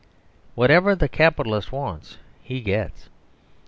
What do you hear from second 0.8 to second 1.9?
the Capitalist